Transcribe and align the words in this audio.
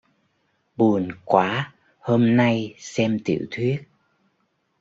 Buồn 0.75 1.09
quá 1.25 1.73
hôm 1.99 2.35
nay 2.35 2.73
xem 2.77 3.19
tiểu 3.25 3.45
thuyết 3.51 3.83